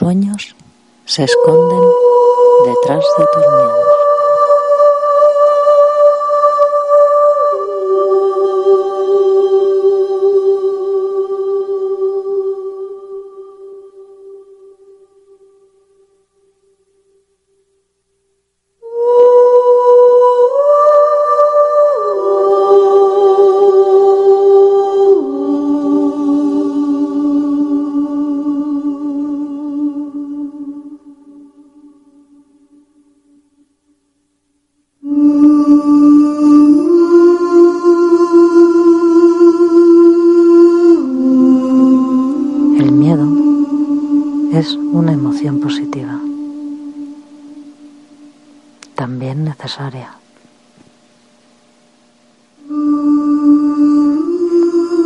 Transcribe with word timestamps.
Sueños 0.00 0.56
se 1.04 1.24
esconden 1.24 1.84
detrás 2.64 3.04
de 3.18 3.24
tus 3.34 3.46
miedos. 3.46 3.89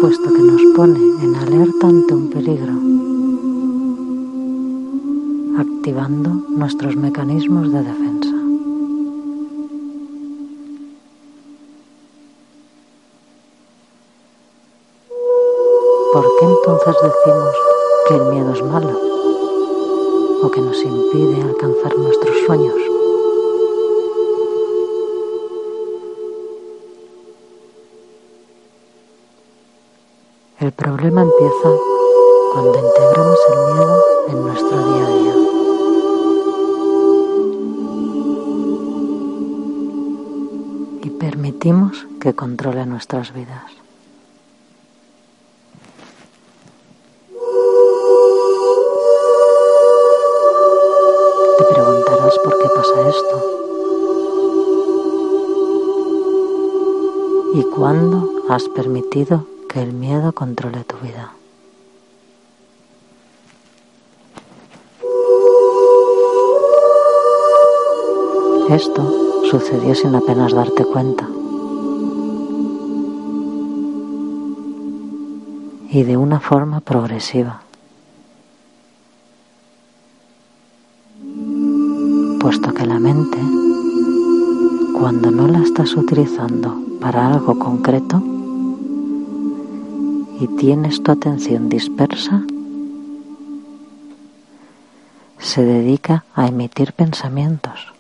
Puesto 0.01 0.33
que 0.33 0.43
nos 0.43 0.63
pone 0.77 0.99
en 1.23 1.35
alerta 1.35 1.87
ante 1.87 2.15
un 2.15 2.31
peligro, 2.31 2.73
activando 5.59 6.31
nuestros 6.49 6.97
mecanismos 6.97 7.73
de 7.73 7.83
defensa. 7.83 8.37
¿Por 16.13 16.27
qué 16.39 16.45
entonces 16.45 16.95
decimos 17.03 17.55
que 18.09 18.15
el 18.15 18.25
miedo 18.33 18.53
es 18.53 18.63
malo 18.63 18.99
o 20.43 20.51
que 20.51 20.61
nos 20.61 20.83
impide 20.83 21.43
alcanzar 21.43 21.97
nuestros 21.99 22.37
sueños? 22.47 22.84
Problema 31.05 31.31
empieza 31.31 31.71
cuando 32.55 32.79
integramos 32.79 33.39
el 33.51 33.59
miedo 33.75 34.05
en 34.29 34.43
nuestro 34.43 34.79
día 34.79 35.05
a 35.05 35.11
día. 35.11 35.35
Y 41.03 41.11
permitimos 41.11 42.07
que 42.21 42.33
controle 42.35 42.87
nuestras 42.87 43.35
vidas. 43.35 43.71
Te 51.59 51.65
preguntarás 51.65 52.39
por 52.39 52.59
qué 52.59 52.69
pasa 52.75 53.09
esto. 53.11 53.37
¿Y 57.53 57.63
cuándo 57.65 58.31
has 58.49 58.67
permitido 58.71 59.54
que 59.75 59.83
el 59.83 59.93
miedo 59.93 60.33
controle 60.33 60.85
tu 60.85 60.97
vida. 60.99 61.33
Esto 68.71 69.03
sucedió 69.51 69.97
sin 69.97 70.15
apenas 70.15 70.53
darte 70.53 70.85
cuenta. 70.85 71.29
Y 75.91 76.05
de 76.05 76.17
una 76.17 76.39
forma 76.39 76.79
progresiva. 76.79 77.63
Puesto 82.39 82.73
que 82.73 82.87
la 82.87 83.01
mente, 83.01 83.39
cuando 85.01 85.33
no 85.33 85.49
la 85.49 85.59
estás 85.65 85.97
utilizando 85.97 86.79
para 87.01 87.27
algo 87.27 87.59
concreto, 87.59 88.23
y 90.41 90.47
tienes 90.57 91.03
tu 91.03 91.13
atención 91.13 91.69
dispersa, 91.69 92.43
se 95.39 95.63
dedica 95.63 96.25
a 96.35 96.47
emitir 96.47 96.93
pensamientos 96.93 97.93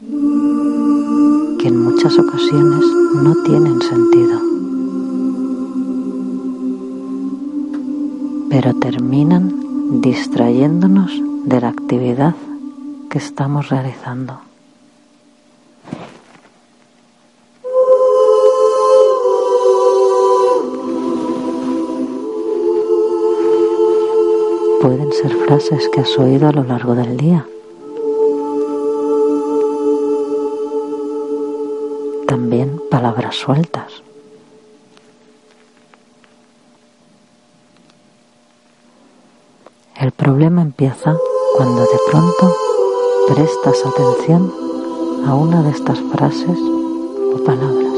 que 0.00 1.68
en 1.68 1.82
muchas 1.82 2.18
ocasiones 2.18 2.84
no 3.14 3.34
tienen 3.44 3.82
sentido, 3.82 4.40
pero 8.48 8.74
terminan 8.74 10.00
distrayéndonos 10.00 11.10
de 11.44 11.60
la 11.60 11.68
actividad 11.68 12.34
que 13.10 13.18
estamos 13.18 13.68
realizando. 13.68 14.47
Pueden 24.80 25.12
ser 25.12 25.34
frases 25.46 25.88
que 25.88 26.00
has 26.00 26.18
oído 26.18 26.48
a 26.48 26.52
lo 26.52 26.62
largo 26.62 26.94
del 26.94 27.16
día. 27.16 27.44
También 32.26 32.80
palabras 32.90 33.34
sueltas. 33.36 34.02
El 39.96 40.12
problema 40.12 40.62
empieza 40.62 41.16
cuando 41.56 41.82
de 41.82 41.98
pronto 42.10 42.54
prestas 43.26 43.84
atención 43.84 44.52
a 45.26 45.34
una 45.34 45.62
de 45.62 45.70
estas 45.70 45.98
frases 46.12 46.58
o 47.34 47.44
palabras. 47.44 47.94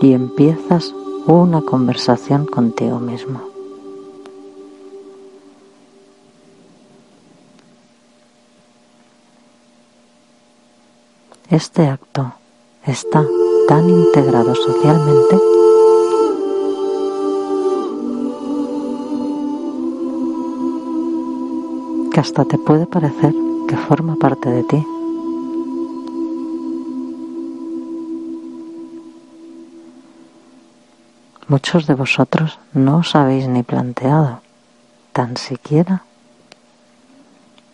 Y 0.00 0.12
empiezas 0.12 0.94
una 1.34 1.60
conversación 1.60 2.46
contigo 2.46 2.98
mismo. 2.98 3.40
Este 11.50 11.86
acto 11.86 12.32
está 12.86 13.24
tan 13.68 13.88
integrado 13.90 14.54
socialmente 14.54 15.38
que 22.12 22.20
hasta 22.20 22.44
te 22.44 22.58
puede 22.58 22.86
parecer 22.86 23.34
que 23.66 23.76
forma 23.76 24.16
parte 24.16 24.50
de 24.50 24.62
ti. 24.64 24.97
Muchos 31.50 31.86
de 31.86 31.94
vosotros 31.94 32.58
no 32.74 32.98
os 32.98 33.16
habéis 33.16 33.48
ni 33.48 33.62
planteado, 33.62 34.42
tan 35.14 35.38
siquiera, 35.38 36.02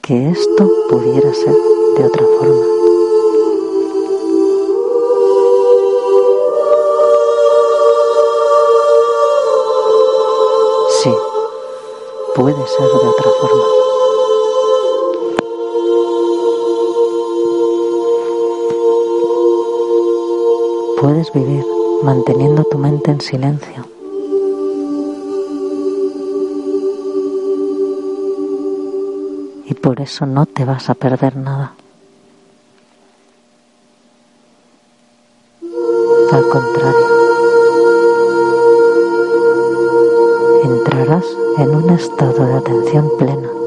que 0.00 0.30
esto 0.30 0.70
pudiera 0.88 1.34
ser 1.34 1.56
de 1.96 2.04
otra 2.04 2.24
forma. 2.38 2.66
Sí, 11.02 11.12
puede 12.36 12.66
ser 12.68 12.86
de 12.86 13.08
otra 13.08 13.30
forma. 13.40 13.64
Puedes 21.00 21.32
vivir 21.32 21.73
manteniendo 22.02 22.64
tu 22.64 22.78
mente 22.78 23.10
en 23.10 23.20
silencio. 23.20 23.86
Y 29.66 29.74
por 29.74 30.00
eso 30.00 30.26
no 30.26 30.46
te 30.46 30.64
vas 30.64 30.90
a 30.90 30.94
perder 30.94 31.36
nada. 31.36 31.74
Al 36.32 36.48
contrario, 36.48 37.06
entrarás 40.64 41.26
en 41.58 41.74
un 41.74 41.90
estado 41.90 42.46
de 42.46 42.54
atención 42.54 43.10
plena. 43.18 43.63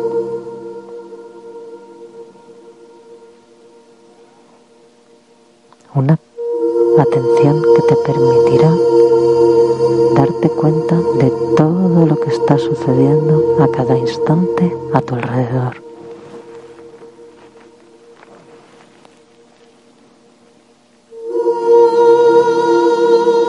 Permitirá 8.08 8.72
darte 10.16 10.50
cuenta 10.50 10.96
de 11.20 11.30
todo 11.58 11.78
está 12.28 12.58
sucediendo 12.58 13.58
a 13.60 13.68
cada 13.68 13.98
instante 13.98 14.76
a 14.94 15.02
tu 15.02 15.16
alrededor. 15.16 15.82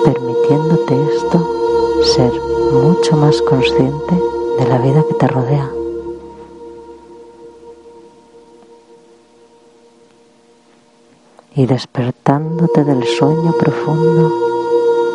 Permitiéndote 0.04 0.94
esto, 1.14 1.38
ser 2.02 2.32
mucho 2.72 3.16
más 3.16 3.40
consciente 3.42 4.14
de 4.58 4.68
la 4.68 4.78
vida 4.78 5.04
que 5.08 5.14
te 5.14 5.28
rodea. 5.28 5.70
y 11.54 11.66
despertándote 11.66 12.84
del 12.84 13.04
sueño 13.04 13.52
profundo 13.58 14.47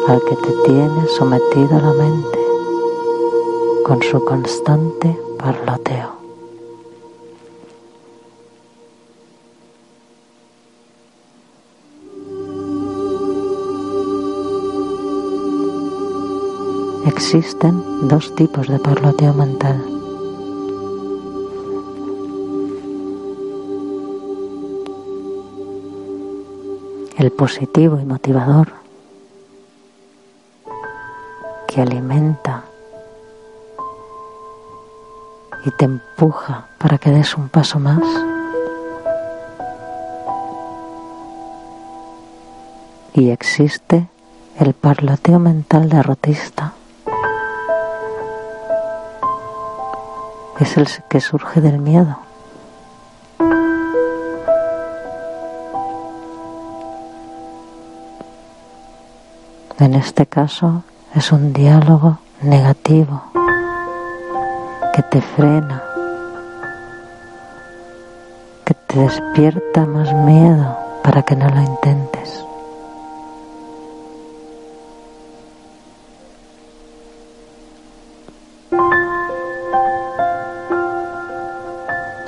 al 0.07 0.19
que 0.27 0.35
te 0.35 0.51
tiene 0.65 1.07
sometido 1.17 1.79
la 1.79 1.94
mente 1.94 2.39
con 3.85 4.01
su 4.01 4.23
constante 4.23 5.17
parloteo. 5.38 6.11
Existen 17.05 18.07
dos 18.07 18.35
tipos 18.35 18.67
de 18.67 18.79
parloteo 18.79 19.33
mental. 19.33 19.83
El 27.17 27.31
positivo 27.31 28.00
y 28.01 28.05
motivador 28.05 28.82
que 31.73 31.81
alimenta 31.81 32.65
y 35.65 35.71
te 35.71 35.85
empuja 35.85 36.67
para 36.77 36.99
que 36.99 37.09
des 37.09 37.35
un 37.35 37.49
paso 37.49 37.79
más. 37.79 38.03
Y 43.15 43.31
existe 43.31 44.07
el 44.59 44.73
parloteo 44.73 45.39
mental 45.39 45.89
derrotista. 45.89 46.73
Es 50.59 50.77
el 50.77 50.87
que 51.09 51.21
surge 51.21 51.59
del 51.59 51.79
miedo. 51.79 52.19
En 59.79 59.95
este 59.95 60.27
caso 60.27 60.83
es 61.15 61.31
un 61.31 61.54
diálogo 61.54 62.18
negativo 62.42 63.21
que 64.94 65.04
te 65.04 65.21
frena, 65.21 65.83
que 68.65 68.74
te 68.74 69.00
despierta 69.00 69.86
más 69.86 70.12
miedo 70.13 70.75
para 71.04 71.21
que 71.21 71.36
no 71.36 71.48
lo 71.50 71.62
intentes. 71.62 72.44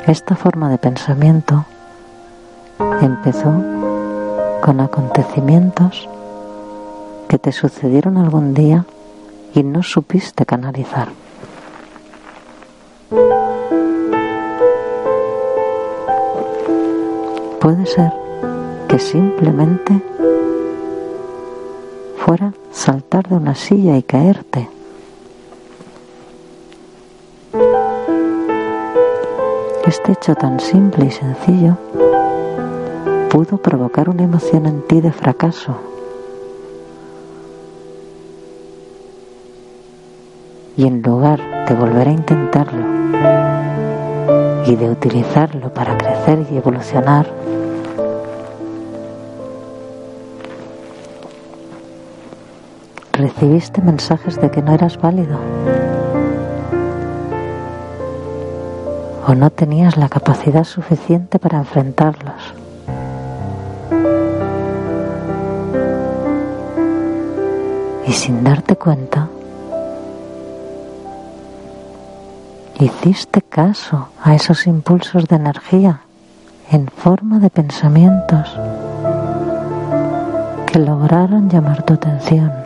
Esta 0.06 0.36
forma 0.36 0.70
de 0.70 0.78
pensamiento 0.78 1.66
empezó 3.02 3.52
con 4.62 4.80
acontecimientos 4.80 6.08
que 7.28 7.40
te 7.40 7.52
sucedieron 7.52 8.18
algún 8.18 8.54
día 8.54 8.86
y 9.54 9.64
no 9.64 9.84
supiste 9.84 10.46
canalizar. 10.46 11.10
Puede 17.60 17.86
ser 17.86 18.12
que 18.88 19.00
simplemente 19.00 20.02
fuera 22.18 22.54
saltar 22.72 23.28
de 23.28 23.36
una 23.36 23.56
silla 23.56 23.98
y 23.98 24.04
caerte. 24.04 24.70
Este 29.86 30.12
hecho 30.12 30.36
tan 30.36 30.60
simple 30.60 31.06
y 31.06 31.12
sencillo 31.12 31.78
pudo 33.30 33.58
provocar 33.58 34.10
una 34.10 34.24
emoción 34.24 34.66
en 34.66 34.82
ti 34.82 35.02
de 35.02 35.12
fracaso. 35.12 35.95
Y 40.78 40.88
en 40.88 41.02
lugar 41.02 41.40
de 41.68 41.74
volver 41.74 42.10
a 42.10 42.12
intentarlo 42.12 42.86
y 44.66 44.76
de 44.76 44.90
utilizarlo 44.90 45.74
para 45.74 45.98
crecer 45.98 46.46
y 46.52 46.58
evolucionar, 46.58 47.28
recibiste 53.14 53.82
mensajes 53.82 54.40
de 54.42 54.52
que 54.52 54.62
no 54.62 54.74
eras 54.74 54.98
válido 54.98 55.40
o 59.28 59.34
no 59.34 59.50
tenías 59.50 59.98
la 59.98 60.10
capacidad 60.10 60.64
suficiente 60.64 61.40
para 61.40 61.58
enfrentarlos. 61.60 62.54
Y 68.06 68.12
sin 68.12 68.44
darte 68.44 68.76
cuenta, 68.76 69.30
hiciste 72.80 73.42
caso 73.42 74.10
a 74.24 74.36
esos 74.36 74.68
impulsos 74.68 75.28
de 75.28 75.36
energía 75.36 76.02
en 76.72 76.88
forma 76.88 77.40
de 77.40 77.50
pensamientos 77.50 78.56
que 80.66 80.80
lograron 80.80 81.50
llamar 81.50 81.84
tu 81.84 81.94
atención. 81.94 82.66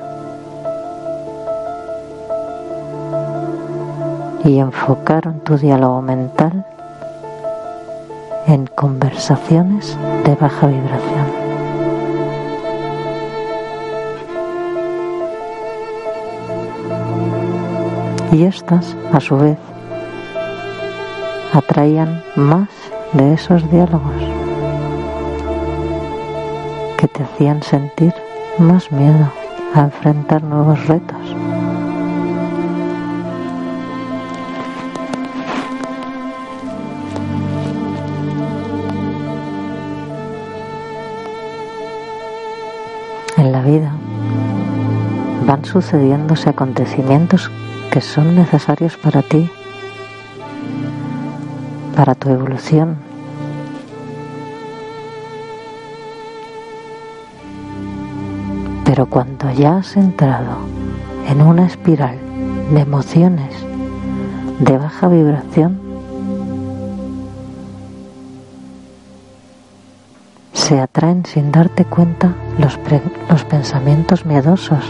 y 4.43 4.59
enfocaron 4.59 5.41
tu 5.41 5.57
diálogo 5.57 6.01
mental 6.01 6.65
en 8.47 8.65
conversaciones 8.67 9.97
de 10.25 10.35
baja 10.35 10.67
vibración. 10.67 11.27
Y 18.31 18.43
estas, 18.43 18.95
a 19.11 19.19
su 19.19 19.37
vez, 19.37 19.57
atraían 21.53 22.23
más 22.35 22.69
de 23.13 23.33
esos 23.33 23.69
diálogos 23.71 24.13
que 26.97 27.07
te 27.07 27.23
hacían 27.23 27.63
sentir 27.63 28.13
más 28.57 28.91
miedo 28.91 29.31
a 29.73 29.81
enfrentar 29.81 30.43
nuevos 30.43 30.85
retos. 30.87 31.35
vida 43.69 43.91
van 45.45 45.63
sucediéndose 45.65 46.49
acontecimientos 46.49 47.51
que 47.91 48.01
son 48.01 48.35
necesarios 48.35 48.97
para 48.97 49.21
ti, 49.21 49.49
para 51.99 52.15
tu 52.15 52.29
evolución. 52.29 52.95
Pero 58.85 59.09
cuando 59.09 59.51
ya 59.51 59.79
has 59.79 59.97
entrado 59.97 60.59
en 61.27 61.41
una 61.41 61.65
espiral 61.65 62.17
de 62.73 62.79
emociones 62.79 63.53
de 64.61 64.77
baja 64.77 65.09
vibración, 65.09 65.77
se 70.53 70.79
atraen 70.79 71.25
sin 71.25 71.51
darte 71.51 71.83
cuenta 71.83 72.33
los, 72.59 72.77
pensamientos 73.43 74.25
miedosos 74.25 74.85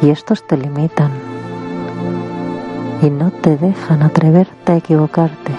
y 0.00 0.08
estos 0.08 0.46
te 0.46 0.56
limitan 0.56 1.37
y 3.02 3.10
no 3.10 3.30
te 3.30 3.56
dejan 3.56 4.02
atreverte 4.02 4.72
a 4.72 4.76
equivocarte. 4.76 5.52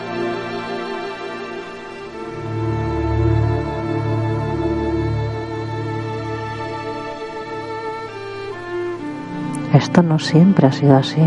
Esto 9.74 10.02
no 10.02 10.20
siempre 10.20 10.68
ha 10.68 10.72
sido 10.72 10.96
así. 10.96 11.22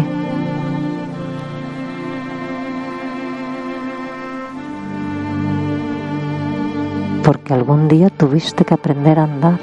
porque 7.22 7.54
algún 7.54 7.88
día 7.88 8.10
tuviste 8.10 8.64
que 8.64 8.74
aprender 8.74 9.18
a 9.18 9.24
andar. 9.24 9.58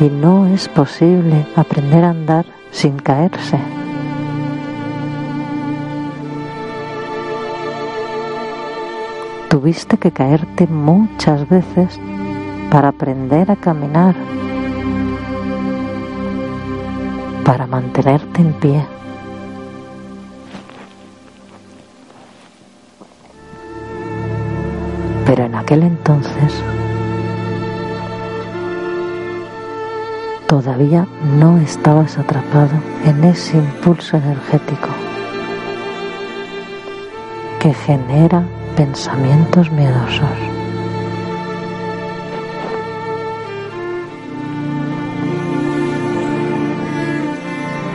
Y 0.00 0.04
no 0.10 0.46
es 0.46 0.68
posible 0.68 1.46
aprender 1.56 2.04
a 2.04 2.10
andar 2.10 2.44
sin 2.70 2.98
caerse. 2.98 3.58
Tuviste 9.48 9.96
que 9.96 10.10
caerte 10.10 10.66
muchas 10.66 11.48
veces 11.48 11.98
para 12.70 12.88
aprender 12.88 13.50
a 13.50 13.56
caminar, 13.56 14.14
para 17.44 17.66
mantenerte 17.66 18.42
en 18.42 18.52
pie. 18.54 18.86
Pero 25.24 25.44
en 25.44 25.54
aquel 25.54 25.82
entonces 25.84 26.62
todavía 30.46 31.06
no 31.38 31.58
estabas 31.58 32.18
atrapado 32.18 32.74
en 33.04 33.24
ese 33.24 33.56
impulso 33.56 34.16
energético 34.16 34.88
que 37.60 37.74
genera 37.74 38.44
pensamientos 38.76 39.70
miedosos. 39.72 40.28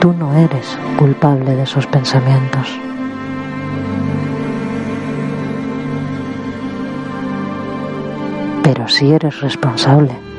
Tú 0.01 0.13
no 0.13 0.33
eres 0.33 0.77
culpable 0.97 1.55
de 1.55 1.63
esos 1.63 1.85
pensamientos. 1.87 2.67
Pero 8.63 8.87
sí 8.87 9.11
eres 9.11 9.39
responsable. 9.41 10.30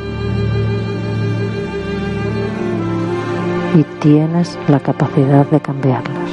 Y 3.75 3.85
tienes 4.01 4.59
la 4.69 4.81
capacidad 4.81 5.47
de 5.47 5.61
cambiarlos. 5.61 6.31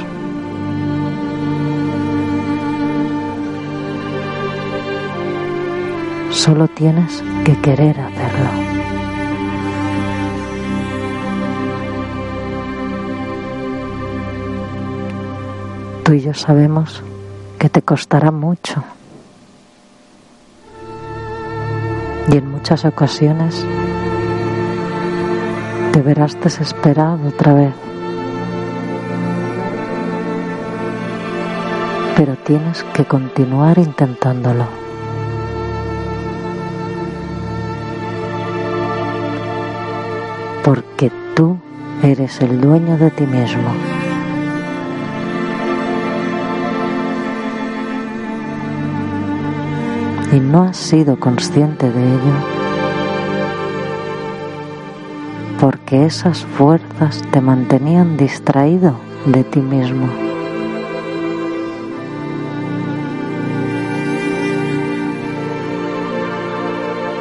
Solo 6.30 6.68
tienes 6.68 7.22
que 7.44 7.56
querer 7.60 7.98
hacerlo. 7.98 8.50
Tú 16.04 16.12
y 16.12 16.20
yo 16.20 16.34
sabemos 16.34 17.02
que 17.58 17.68
te 17.68 17.82
costará 17.82 18.30
mucho. 18.30 18.82
Y 22.32 22.36
en 22.36 22.50
muchas 22.50 22.84
ocasiones 22.84 23.66
te 25.92 26.02
verás 26.02 26.38
desesperado 26.40 27.28
otra 27.28 27.54
vez. 27.54 27.74
Pero 32.16 32.36
tienes 32.36 32.84
que 32.94 33.04
continuar 33.04 33.78
intentándolo. 33.78 34.66
Porque 40.64 41.10
tú 41.34 41.56
eres 42.02 42.40
el 42.40 42.60
dueño 42.60 42.96
de 42.98 43.10
ti 43.10 43.26
mismo. 43.26 43.70
y 50.32 50.38
no 50.38 50.62
has 50.62 50.76
sido 50.76 51.18
consciente 51.18 51.90
de 51.90 52.04
ello 52.04 52.59
porque 55.90 56.06
esas 56.06 56.44
fuerzas 56.44 57.20
te 57.32 57.40
mantenían 57.40 58.16
distraído 58.16 58.94
de 59.26 59.42
ti 59.42 59.60
mismo. 59.60 60.06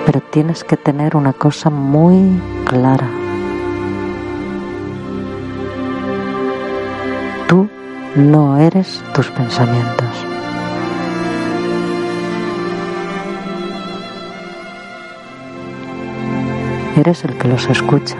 Pero 0.05 0.21
tienes 0.31 0.63
que 0.63 0.77
tener 0.77 1.15
una 1.15 1.33
cosa 1.33 1.71
muy 1.71 2.39
clara. 2.65 3.09
Tú 7.47 7.67
no 8.15 8.59
eres 8.59 9.03
tus 9.15 9.29
pensamientos. 9.31 10.25
eres 16.95 17.23
el 17.23 17.37
que 17.37 17.47
los 17.47 17.65
escucha. 17.69 18.17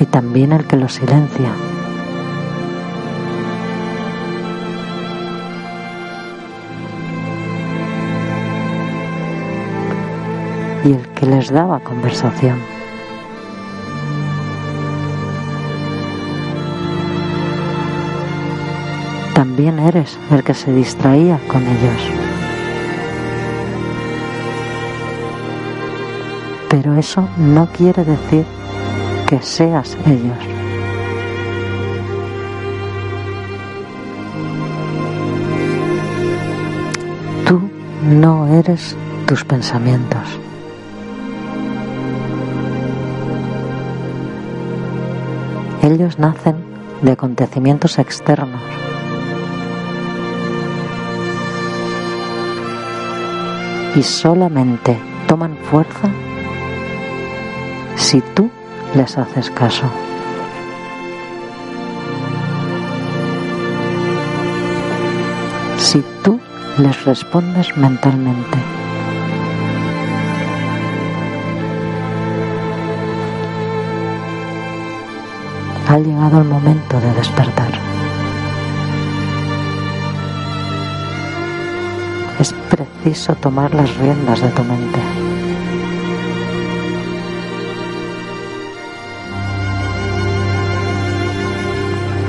Y 0.00 0.06
también 0.06 0.52
el 0.52 0.66
que 0.66 0.76
los 0.76 0.94
silencia. 0.94 1.52
Y 10.84 10.92
el 10.92 11.06
que 11.08 11.26
les 11.26 11.50
daba 11.50 11.80
conversación. 11.80 12.58
También 19.34 19.78
eres 19.78 20.18
el 20.30 20.42
que 20.42 20.54
se 20.54 20.72
distraía 20.72 21.38
con 21.46 21.62
ellos. 21.62 22.02
Pero 26.70 26.94
eso 26.94 27.28
no 27.36 27.66
quiere 27.66 28.02
decir 28.04 28.46
que 29.30 29.40
seas 29.42 29.96
ellos. 30.06 30.38
Tú 37.46 37.60
no 38.02 38.48
eres 38.48 38.96
tus 39.26 39.44
pensamientos. 39.44 40.18
Ellos 45.84 46.18
nacen 46.18 46.56
de 47.02 47.12
acontecimientos 47.12 48.00
externos. 48.00 48.60
Y 53.94 54.02
solamente 54.02 54.98
toman 55.28 55.56
fuerza 55.70 56.08
si 57.94 58.20
tú 58.34 58.50
les 58.94 59.16
haces 59.16 59.50
caso. 59.50 59.86
Si 65.78 66.04
tú 66.22 66.40
les 66.78 67.04
respondes 67.04 67.76
mentalmente. 67.76 68.58
Ha 75.88 75.98
llegado 75.98 76.38
el 76.38 76.44
momento 76.44 77.00
de 77.00 77.12
despertar. 77.14 77.72
Es 82.38 82.54
preciso 82.70 83.34
tomar 83.34 83.74
las 83.74 83.96
riendas 83.96 84.40
de 84.40 84.48
tu 84.50 84.62
mente. 84.62 85.29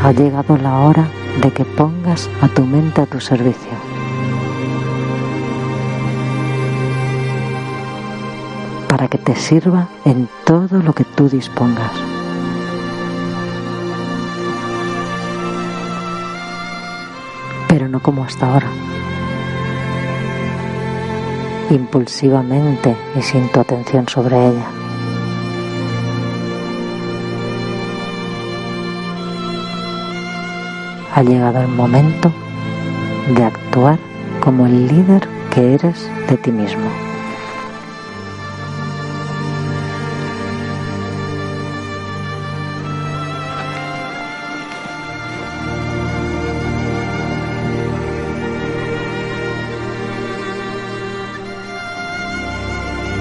Ha 0.03 0.11
llegado 0.11 0.57
la 0.57 0.79
hora 0.79 1.07
de 1.41 1.51
que 1.51 1.63
pongas 1.63 2.29
a 2.41 2.47
tu 2.47 2.65
mente 2.65 3.01
a 3.01 3.05
tu 3.05 3.19
servicio. 3.19 3.71
Para 8.87 9.07
que 9.07 9.17
te 9.19 9.35
sirva 9.35 9.87
en 10.03 10.27
todo 10.43 10.81
lo 10.81 10.93
que 10.93 11.05
tú 11.05 11.29
dispongas. 11.29 11.91
Pero 17.67 17.87
no 17.87 18.01
como 18.01 18.23
hasta 18.23 18.51
ahora. 18.51 18.67
Impulsivamente 21.69 22.95
y 23.15 23.21
sin 23.21 23.49
tu 23.49 23.59
atención 23.59 24.09
sobre 24.09 24.47
ella. 24.47 24.80
Ha 31.13 31.23
llegado 31.23 31.61
el 31.61 31.67
momento 31.67 32.31
de 33.35 33.43
actuar 33.43 33.99
como 34.41 34.65
el 34.65 34.87
líder 34.87 35.27
que 35.53 35.73
eres 35.73 36.09
de 36.29 36.37
ti 36.37 36.51
mismo. 36.51 36.89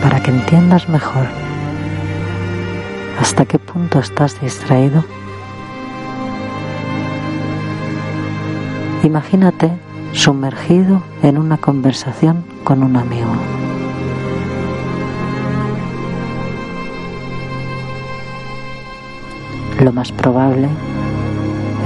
para 0.03 0.19
que 0.23 0.31
entiendas 0.31 0.89
mejor 0.89 1.27
hasta 3.21 3.45
qué 3.45 3.59
punto 3.59 3.99
estás 3.99 4.41
distraído, 4.41 5.05
imagínate 9.03 9.71
sumergido 10.13 11.03
en 11.23 11.39
una 11.39 11.57
conversación 11.57 12.45
con 12.65 12.83
un 12.83 12.97
amigo. 12.97 13.31
Lo 19.83 19.93
más 19.93 20.13
probable 20.13 20.69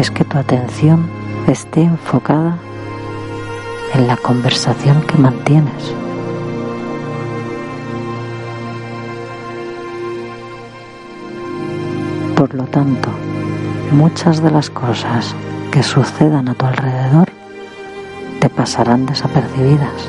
es 0.00 0.10
que 0.10 0.24
tu 0.24 0.36
atención 0.36 1.08
esté 1.46 1.82
enfocada 1.82 2.58
en 3.94 4.08
la 4.08 4.16
conversación 4.16 5.02
que 5.02 5.16
mantienes. 5.16 5.94
Por 12.36 12.52
lo 12.54 12.64
tanto, 12.64 13.10
muchas 13.92 14.42
de 14.42 14.50
las 14.50 14.70
cosas 14.70 15.36
que 15.74 15.82
sucedan 15.82 16.48
a 16.48 16.54
tu 16.54 16.66
alrededor 16.66 17.28
te 18.38 18.48
pasarán 18.48 19.06
desapercibidas. 19.06 20.08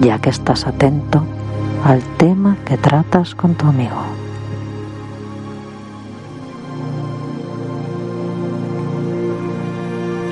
ya 0.00 0.18
que 0.18 0.30
estás 0.30 0.66
atento 0.68 1.22
al 1.84 2.00
tema 2.16 2.56
que 2.64 2.78
tratas 2.78 3.34
con 3.34 3.54
tu 3.54 3.66
amigo. 3.66 4.02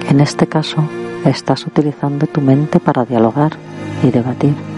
En 0.08 0.20
este 0.20 0.46
caso, 0.46 0.78
estás 1.26 1.66
utilizando 1.66 2.26
tu 2.28 2.40
mente 2.40 2.80
para 2.80 3.04
dialogar 3.04 3.52
y 4.02 4.10
debatir. 4.10 4.77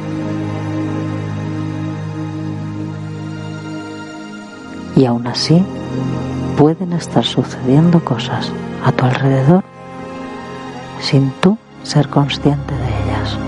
Y 5.00 5.06
aún 5.06 5.26
así, 5.26 5.64
pueden 6.58 6.92
estar 6.92 7.24
sucediendo 7.24 8.04
cosas 8.04 8.52
a 8.84 8.92
tu 8.92 9.06
alrededor 9.06 9.64
sin 11.00 11.30
tú 11.40 11.56
ser 11.84 12.10
consciente 12.10 12.74
de 12.74 12.84
ellas. 12.84 13.38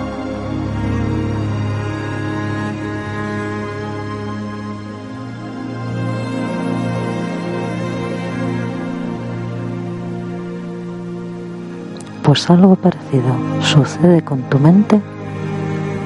Pues 12.23 12.49
algo 12.49 12.77
parecido 12.77 13.37
sucede 13.61 14.23
con 14.23 14.41
tu 14.49 14.59
mente 14.59 15.03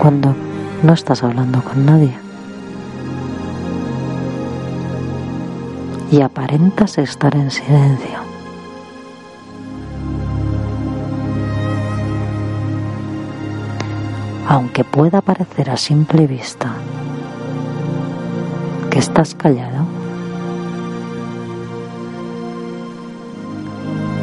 cuando 0.00 0.34
no 0.82 0.92
estás 0.92 1.22
hablando 1.22 1.62
con 1.62 1.86
nadie. 1.86 2.25
Y 6.10 6.20
aparentas 6.20 6.98
estar 6.98 7.34
en 7.34 7.50
silencio. 7.50 8.18
Aunque 14.48 14.84
pueda 14.84 15.20
parecer 15.20 15.70
a 15.70 15.76
simple 15.76 16.26
vista 16.26 16.72
que 18.90 19.00
estás 19.00 19.34
callado, 19.34 19.84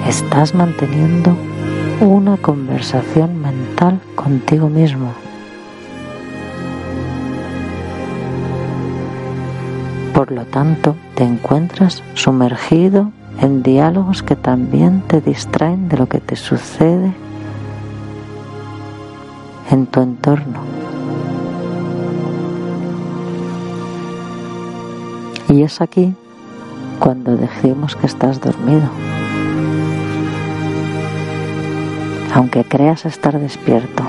estás 0.08 0.56
manteniendo 0.56 1.36
una 2.00 2.38
conversación 2.38 3.41
mental 3.41 4.00
contigo 4.15 4.69
mismo. 4.69 5.13
Por 10.13 10.32
lo 10.32 10.45
tanto, 10.45 10.95
te 11.15 11.23
encuentras 11.23 12.04
sumergido 12.13 13.12
en 13.41 13.63
diálogos 13.63 14.21
que 14.21 14.36
también 14.36 15.02
te 15.08 15.21
distraen 15.21 15.89
de 15.89 15.97
lo 15.97 16.08
que 16.08 16.19
te 16.19 16.36
sucede 16.36 17.13
en 19.71 19.88
tu 19.88 20.02
entorno. 20.02 20.60
Y 25.49 25.63
es 25.63 25.82
aquí 25.82 26.13
cuando 26.99 27.36
decimos 27.36 27.95
que 27.95 28.06
estás 28.06 28.39
dormido. 28.39 28.89
Aunque 32.34 32.63
creas 32.63 33.06
estar 33.06 33.39
despierto, 33.39 34.04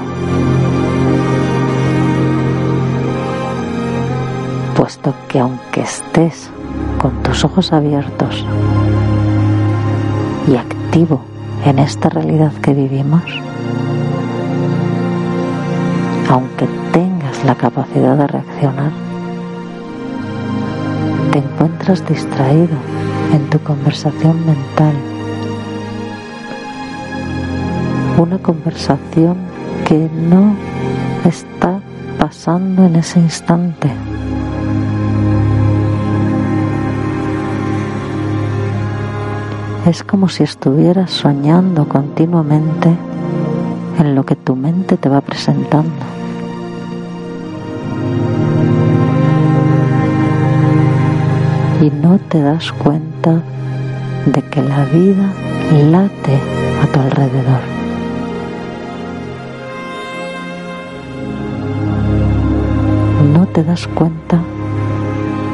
puesto 4.85 5.15
que 5.29 5.39
aunque 5.39 5.81
estés 5.81 6.51
con 7.01 7.23
tus 7.23 7.43
ojos 7.43 7.73
abiertos 7.73 8.45
y 10.47 10.57
activo 10.57 11.25
en 11.65 11.79
esta 11.79 12.11
realidad 12.11 12.53
que 12.61 12.75
vivimos, 12.75 13.23
aunque 16.29 16.69
tengas 16.93 17.43
la 17.47 17.55
capacidad 17.55 18.15
de 18.15 18.27
reaccionar, 18.27 18.93
te 21.33 21.39
encuentras 21.39 22.07
distraído 22.07 22.77
en 23.33 23.49
tu 23.49 23.59
conversación 23.61 24.45
mental. 24.45 24.95
Una 28.19 28.37
conversación 28.37 29.39
que 29.89 30.11
no 30.13 30.55
está 31.25 31.81
pasando 32.19 32.85
en 32.85 32.97
ese 32.97 33.19
instante. 33.19 33.91
Es 39.87 40.03
como 40.03 40.31
si 40.31 40.43
estuvieras 40.43 41.11
soñando 41.11 41.87
continuamente 41.87 42.89
en 43.99 44.15
lo 44.15 44.25
que 44.25 44.35
tu 44.35 44.57
mente 44.57 44.97
te 44.97 45.11
va 45.11 45.21
presentando. 45.21 45.91
Y 51.83 51.91
no 51.91 52.19
te 52.19 52.41
das 52.41 52.73
cuenta 52.73 53.43
de 54.25 54.41
que 54.41 54.63
la 54.63 54.87
vida 54.87 55.31
late 55.91 56.39
a 56.83 56.87
tu 56.91 57.01
alrededor. 57.01 57.61
No 63.35 63.47
te 63.49 63.63
das 63.63 63.87
cuenta 63.89 64.41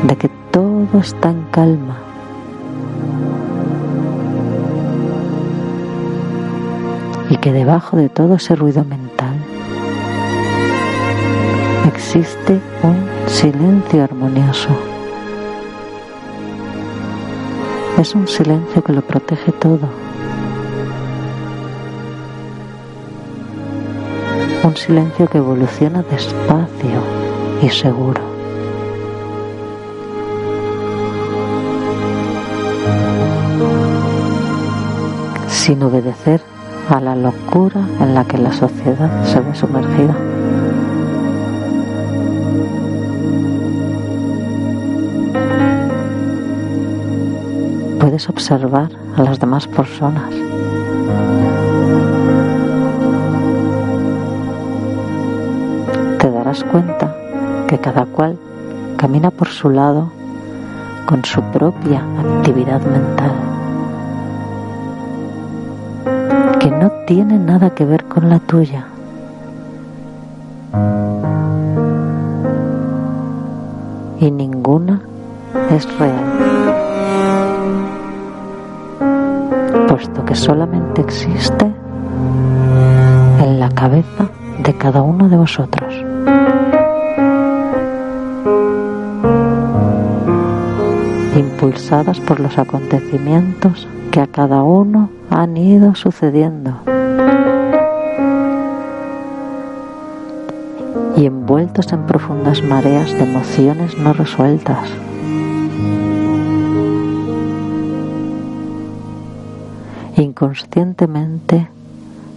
de 0.06 0.16
que 0.16 0.28
todo 0.52 1.00
está 1.00 1.30
en 1.30 1.42
calma 1.50 2.09
y 7.30 7.36
que 7.36 7.52
debajo 7.52 7.96
de 7.96 8.08
todo 8.08 8.34
ese 8.34 8.56
ruido 8.56 8.84
mental 8.84 9.36
existe 11.86 12.60
un 12.82 13.08
silencio 13.28 14.02
armonioso. 14.02 14.68
Es 17.98 18.14
un 18.14 18.26
silencio 18.26 18.82
que 18.82 18.92
lo 18.92 19.02
protege 19.02 19.52
todo. 19.52 19.88
Un 24.64 24.76
silencio 24.76 25.28
que 25.28 25.38
evoluciona 25.38 26.02
despacio 26.02 27.00
y 27.62 27.68
seguro. 27.68 28.20
Sin 35.48 35.82
obedecer 35.82 36.49
a 36.90 37.00
la 37.00 37.14
locura 37.14 37.80
en 38.00 38.14
la 38.14 38.24
que 38.24 38.36
la 38.36 38.52
sociedad 38.52 39.24
se 39.24 39.38
ve 39.40 39.54
sumergida. 39.54 40.14
Puedes 48.00 48.28
observar 48.28 48.90
a 49.16 49.22
las 49.22 49.38
demás 49.38 49.68
personas. 49.68 50.30
Te 56.18 56.30
darás 56.30 56.64
cuenta 56.64 57.14
que 57.68 57.78
cada 57.78 58.04
cual 58.06 58.36
camina 58.96 59.30
por 59.30 59.48
su 59.48 59.70
lado 59.70 60.10
con 61.06 61.24
su 61.24 61.40
propia 61.42 62.02
actividad 62.18 62.80
mental. 62.80 63.49
No 66.80 66.90
tiene 67.06 67.38
nada 67.38 67.74
que 67.74 67.84
ver 67.84 68.04
con 68.04 68.30
la 68.30 68.38
tuya. 68.38 68.86
Y 74.18 74.30
ninguna 74.30 75.02
es 75.70 75.98
real, 75.98 76.24
puesto 79.88 80.24
que 80.24 80.34
solamente 80.34 81.02
existe 81.02 81.70
en 83.44 83.60
la 83.60 83.68
cabeza 83.68 84.30
de 84.64 84.74
cada 84.74 85.02
uno 85.02 85.28
de 85.28 85.36
vosotros. 85.36 85.94
impulsadas 91.36 92.20
por 92.20 92.40
los 92.40 92.58
acontecimientos 92.58 93.86
que 94.10 94.20
a 94.20 94.26
cada 94.26 94.62
uno 94.62 95.08
han 95.30 95.56
ido 95.56 95.94
sucediendo 95.94 96.74
y 101.16 101.26
envueltos 101.26 101.92
en 101.92 102.06
profundas 102.06 102.62
mareas 102.62 103.12
de 103.12 103.22
emociones 103.22 103.96
no 103.98 104.12
resueltas. 104.12 104.88
Inconscientemente 110.16 111.68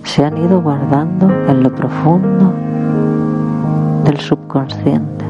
se 0.04 0.26
han 0.26 0.38
ido 0.38 0.62
guardando 0.62 1.32
en 1.48 1.64
lo 1.64 1.74
profundo 1.74 2.54
del 4.04 4.20
subconsciente. 4.20 5.23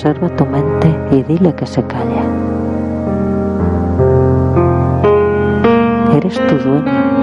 Observa 0.00 0.30
tu 0.30 0.46
mente 0.46 0.88
y 1.10 1.22
dile 1.24 1.54
que 1.54 1.66
se 1.66 1.82
calle. 1.82 2.22
Eres 6.16 6.40
tu 6.46 6.54
dueño. 6.56 7.20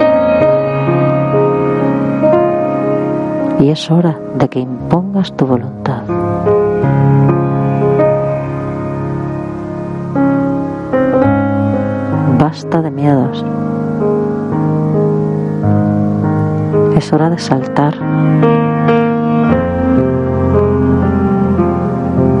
Y 3.58 3.70
es 3.70 3.90
hora 3.90 4.16
de 4.36 4.48
que 4.48 4.60
impongas 4.60 5.32
tu 5.36 5.44
voluntad. 5.44 6.04
Basta 12.38 12.80
de 12.80 12.90
miedos. 12.92 13.44
Es 16.96 17.12
hora 17.12 17.28
de 17.28 17.38
saltar. 17.38 17.94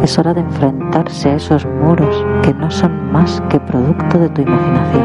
Es 0.08 0.18
hora 0.18 0.32
de 0.32 0.40
enfrentarse 0.40 1.28
a 1.28 1.34
esos 1.34 1.66
muros 1.66 2.24
que 2.42 2.54
no 2.54 2.70
son 2.70 3.12
más 3.12 3.42
que 3.50 3.60
producto 3.60 4.18
de 4.18 4.30
tu 4.30 4.40
imaginación. 4.40 5.04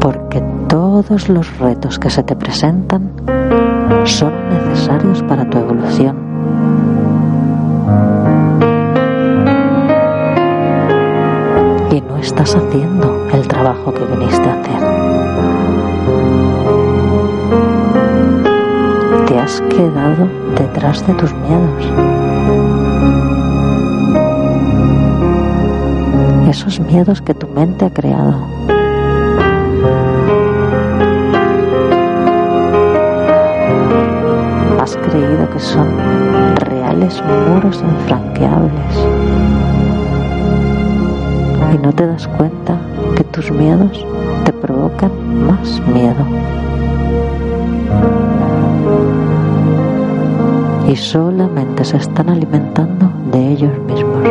Porque 0.00 0.42
todos 0.68 1.28
los 1.28 1.56
retos 1.58 2.00
que 2.00 2.10
se 2.10 2.24
te 2.24 2.34
presentan 2.34 3.12
son 4.02 4.32
necesarios 4.50 5.22
para 5.22 5.48
tu 5.48 5.58
evolución. 5.58 6.16
Y 11.92 12.00
no 12.00 12.16
estás 12.16 12.56
haciendo 12.56 13.28
el 13.32 13.46
trabajo 13.46 13.94
que 13.94 14.04
viniste 14.04 14.48
a 14.48 14.60
hacer. 14.60 15.03
Quedado 19.76 20.28
detrás 20.56 21.04
de 21.04 21.14
tus 21.14 21.32
miedos. 21.34 21.84
Esos 26.48 26.78
miedos 26.78 27.20
que 27.20 27.34
tu 27.34 27.48
mente 27.48 27.84
ha 27.84 27.90
creado. 27.90 28.34
Has 34.80 34.96
creído 34.96 35.50
que 35.50 35.58
son 35.58 35.88
reales 36.56 37.20
muros 37.48 37.82
infranqueables. 37.82 38.94
Y 41.74 41.78
no 41.78 41.92
te 41.92 42.06
das 42.06 42.28
cuenta 42.28 42.78
que 43.16 43.24
tus 43.24 43.50
miedos 43.50 44.06
te 44.44 44.52
provocan 44.52 45.10
más 45.48 45.80
miedo. 45.92 46.63
Y 50.86 50.96
solamente 50.96 51.84
se 51.84 51.96
están 51.96 52.28
alimentando 52.28 53.10
de 53.32 53.52
ellos 53.52 53.72
mismos. 53.86 54.22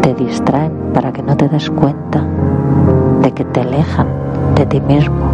Te 0.00 0.14
distraen 0.14 0.72
para 0.94 1.12
que 1.12 1.22
no 1.22 1.36
te 1.36 1.48
des 1.48 1.68
cuenta 1.70 2.24
de 3.22 3.32
que 3.32 3.44
te 3.44 3.60
alejan 3.60 4.06
de 4.54 4.66
ti 4.66 4.80
mismo. 4.80 5.26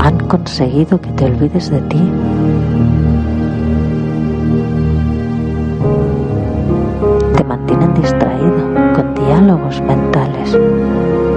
Han 0.00 0.18
conseguido 0.28 1.00
que 1.00 1.10
te 1.12 1.24
olvides 1.24 1.70
de 1.70 1.80
ti. 1.82 2.02
Te 7.36 7.44
mantienen 7.44 7.94
distraído 7.94 8.94
con 8.94 9.14
diálogos 9.14 9.80
mentales 9.80 10.07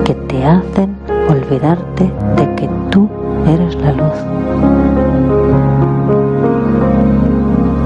que 0.06 0.14
te 0.28 0.46
hacen 0.46 0.96
olvidarte 1.30 2.12
de 2.36 2.56
que 2.56 2.70
tú 2.90 3.10
eres 3.48 3.76
la 3.76 3.92
luz. 3.94 4.18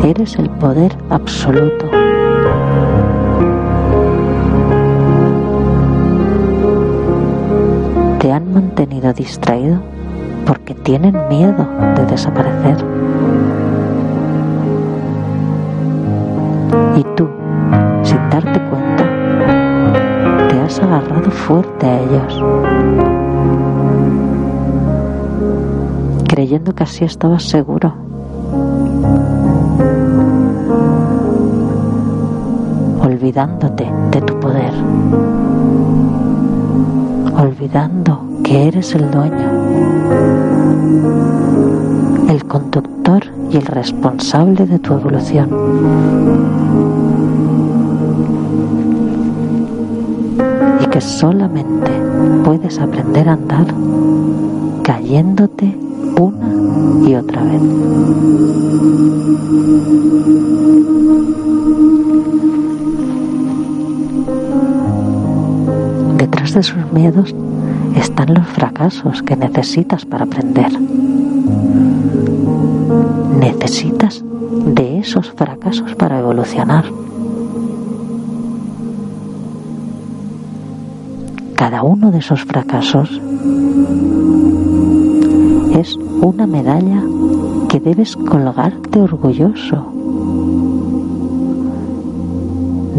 Eres 0.04 0.36
el 0.36 0.50
poder 0.52 0.96
absoluto. 1.10 1.90
Te 8.20 8.32
han 8.32 8.54
mantenido 8.54 9.14
distraído 9.14 9.80
porque 10.46 10.74
tienen 10.74 11.16
miedo 11.30 11.68
de 11.96 12.06
desaparecer. 12.06 12.78
Y 16.96 17.05
fuerte 21.46 21.86
a 21.86 22.00
ellos, 22.00 22.44
creyendo 26.28 26.74
que 26.74 26.84
así 26.84 27.06
estabas 27.06 27.44
seguro. 27.44 27.94
Olvidándote 33.00 33.88
de 34.10 34.22
tu 34.22 34.40
poder, 34.40 34.74
olvidando 37.38 38.22
que 38.44 38.68
eres 38.68 38.96
el 38.96 39.12
dueño, 39.12 39.52
el 42.28 42.44
conductor 42.46 43.24
y 43.52 43.58
el 43.58 43.68
responsable 43.68 44.66
de 44.66 44.80
tu 44.80 44.94
evolución. 44.94 46.95
Que 50.96 51.02
solamente 51.02 51.92
puedes 52.46 52.80
aprender 52.80 53.28
a 53.28 53.34
andar 53.34 53.68
cayéndote 54.82 55.78
una 56.18 57.06
y 57.06 57.16
otra 57.16 57.44
vez. 57.44 57.62
Detrás 66.18 66.54
de 66.54 66.64
sus 66.64 66.92
miedos 66.94 67.36
están 67.98 68.34
los 68.34 68.48
fracasos 68.48 69.22
que 69.22 69.36
necesitas 69.36 70.06
para 70.06 70.24
aprender. 70.24 70.72
Necesitas 73.38 74.24
de 74.66 75.00
esos 75.00 75.30
fracasos 75.34 75.94
para 75.96 76.20
evolucionar. 76.20 76.86
Cada 81.56 81.84
uno 81.84 82.12
de 82.12 82.20
esos 82.20 82.44
fracasos 82.44 83.10
es 85.74 85.98
una 86.22 86.46
medalla 86.46 87.02
que 87.70 87.80
debes 87.80 88.16
colgarte 88.18 89.00
orgulloso. 89.00 89.86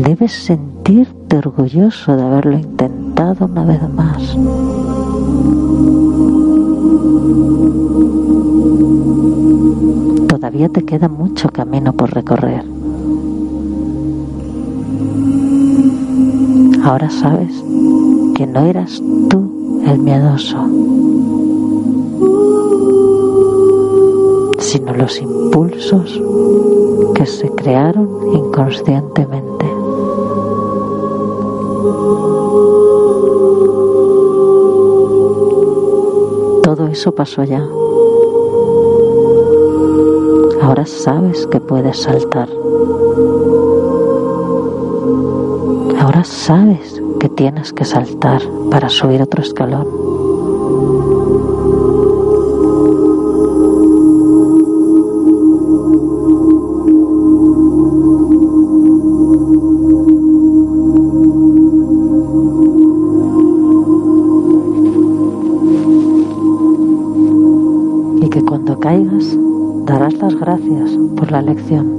Debes 0.02 0.32
sentirte 0.32 1.36
orgulloso 1.36 2.16
de 2.16 2.22
haberlo 2.22 2.58
intentado 2.58 3.44
una 3.44 3.64
vez 3.64 3.80
más. 3.90 4.36
Todavía 10.28 10.68
te 10.70 10.84
queda 10.84 11.08
mucho 11.08 11.50
camino 11.50 11.92
por 11.92 12.14
recorrer. 12.14 12.64
Ahora 16.82 17.10
sabes 17.10 17.64
que 18.36 18.46
no 18.46 18.66
eras 18.66 19.02
tú 19.30 19.80
el 19.86 19.98
miedoso, 19.98 20.58
sino 24.58 24.92
los 24.92 25.22
impulsos 25.22 26.20
que 27.14 27.24
se 27.24 27.48
crearon 27.52 28.06
inconscientemente. 28.34 29.64
Todo 36.62 36.88
eso 36.88 37.12
pasó 37.12 37.42
ya. 37.42 37.66
Ahora 40.60 40.84
sabes 40.84 41.46
que 41.46 41.58
puedes 41.58 42.02
saltar. 42.02 42.50
Ahora 45.98 46.22
sabes 46.22 47.00
que 47.18 47.28
tienes 47.28 47.72
que 47.72 47.84
saltar 47.84 48.42
para 48.70 48.88
subir 48.88 49.22
otro 49.22 49.42
escalón. 49.42 49.86
Y 68.20 68.28
que 68.28 68.42
cuando 68.42 68.78
caigas 68.78 69.36
darás 69.84 70.14
las 70.14 70.34
gracias 70.34 70.90
por 71.16 71.30
la 71.30 71.42
lección 71.42 71.95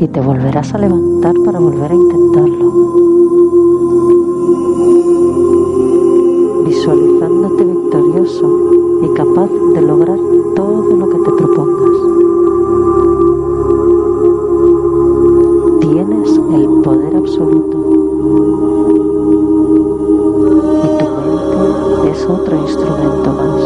y 0.00 0.06
te 0.06 0.20
volverás 0.20 0.72
a 0.74 0.78
levantar 0.78 1.34
para 1.44 1.58
volver 1.58 1.90
a 1.90 1.94
intentarlo. 1.94 2.72
Visualizándote 6.64 7.64
victorioso 7.64 8.46
y 9.02 9.08
capaz 9.14 9.50
de 9.74 9.82
lograr 9.82 10.18
todo 10.54 10.96
lo 10.96 11.08
que 11.08 11.18
te 11.18 11.32
propongas. 11.32 11.98
Tienes 15.80 16.40
el 16.52 16.68
poder 16.82 17.16
absoluto. 17.16 17.76
Y 20.84 20.88
tu 20.98 21.06
mente 21.16 22.10
es 22.12 22.24
otro 22.24 22.56
instrumento 22.56 23.32
más. 23.32 23.62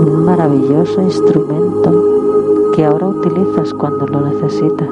Un 0.00 0.24
maravilloso 0.24 1.02
instrumento 1.02 1.93
ahora 2.84 3.08
utilizas 3.08 3.72
cuando 3.74 4.06
lo 4.06 4.20
necesitas. 4.20 4.88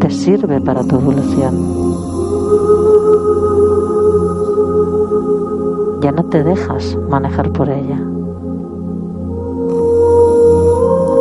Te 0.00 0.10
sirve 0.10 0.60
para 0.60 0.82
tu 0.84 0.96
evolución. 0.96 1.54
Ya 6.00 6.12
no 6.12 6.24
te 6.24 6.44
dejas 6.44 6.98
manejar 7.08 7.50
por 7.52 7.68
ella. 7.68 7.98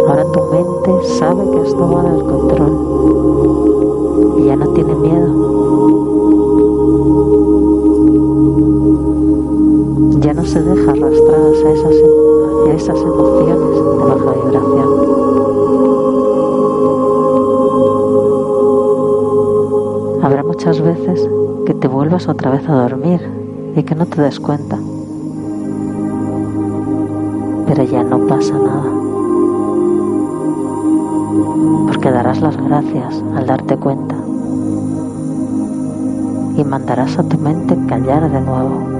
Ahora 0.08 0.26
tu 0.32 0.40
mente 0.52 0.92
sabe 1.20 1.50
que 1.52 1.60
has 1.60 1.76
tomado 1.76 2.08
el 2.08 2.24
control 2.24 2.78
y 4.38 4.46
ya 4.46 4.56
no 4.56 4.68
tiene 4.70 4.96
miedo. 4.96 5.28
Ya 10.22 10.34
no 10.34 10.44
se 10.46 10.62
deja 10.62 10.92
arrastrar 10.92 11.42
a 11.42 11.72
esas 11.72 11.96
esas 12.72 13.00
emociones 13.00 13.76
de 13.76 14.06
baja 14.06 14.32
vibración. 14.44 14.90
Habrá 20.24 20.44
muchas 20.44 20.82
veces 20.82 21.30
que 21.66 21.74
te 21.74 21.88
vuelvas 21.88 22.28
otra 22.28 22.52
vez 22.52 22.68
a 22.68 22.82
dormir 22.82 23.22
y 23.76 23.84
que 23.84 23.96
no 23.96 24.06
te 24.06 24.22
des 24.22 24.40
cuenta. 24.40 24.80
Pero 27.68 27.84
ya 27.84 28.04
no 28.04 28.26
pasa 28.28 28.54
nada. 28.54 28.92
Porque 31.88 32.12
darás 32.12 32.42
las 32.42 32.58
gracias 32.58 33.24
al 33.36 33.46
darte 33.46 33.78
cuenta. 33.78 34.16
Y 36.58 36.64
mandarás 36.64 37.18
a 37.20 37.24
tu 37.24 37.38
mente 37.38 37.78
callar 37.88 38.32
de 38.32 38.42
nuevo 38.42 38.95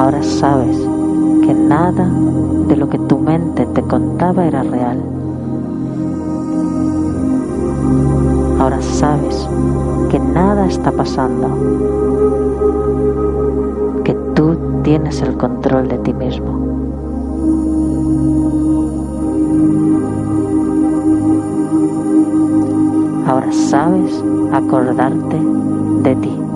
Ahora 0.00 0.22
sabes 0.22 0.78
que 1.42 1.52
nada 1.52 2.08
de 2.68 2.74
lo 2.74 2.88
que 2.88 2.98
tu 3.00 3.18
mente 3.18 3.66
te 3.66 3.82
contaba 3.82 4.46
era 4.46 4.62
real. 4.62 4.98
Ahora 8.58 8.80
sabes 8.80 9.46
que 10.08 10.18
nada 10.18 10.66
está 10.68 10.90
pasando, 10.90 11.48
que 14.02 14.14
tú 14.34 14.56
tienes 14.84 15.20
el 15.20 15.36
control 15.36 15.88
de 15.88 15.98
ti 15.98 16.14
mismo. 16.14 16.48
Ahora 23.26 23.52
sabes 23.52 24.24
acordarte 24.50 25.38
de 26.04 26.16
ti. 26.16 26.49